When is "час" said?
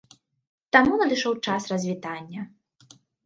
1.47-1.61